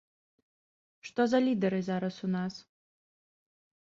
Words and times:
Што 1.07 1.21
за 1.33 1.41
лідары 1.47 1.81
зараз 1.89 2.15
у 2.27 2.31
нас? 2.39 2.53